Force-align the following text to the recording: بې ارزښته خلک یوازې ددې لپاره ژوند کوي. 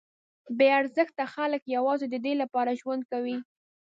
بې 0.57 0.67
ارزښته 0.79 1.23
خلک 1.33 1.61
یوازې 1.75 2.05
ددې 2.13 2.33
لپاره 2.41 2.77
ژوند 2.81 3.03
کوي. 3.11 3.37